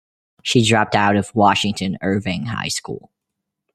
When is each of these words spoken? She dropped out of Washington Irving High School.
She 0.41 0.65
dropped 0.67 0.95
out 0.95 1.15
of 1.15 1.29
Washington 1.35 1.99
Irving 2.01 2.47
High 2.47 2.69
School. 2.69 3.11